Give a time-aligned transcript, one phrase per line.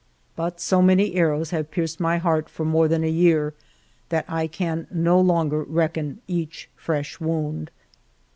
[0.35, 3.53] But so many arrows have pierced my heart for more than a year
[4.09, 7.69] that I can no longer reckon each fresh wound.